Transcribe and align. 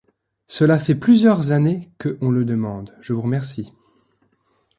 Cela 0.47 0.79
fait 0.79 0.95
plusieurs 0.95 1.51
années 1.51 1.91
que 1.99 2.17
on 2.21 2.31
le 2.31 2.43
demande, 2.43 2.97
je 3.01 3.13
vous 3.13 3.21
remercie. 3.21 3.71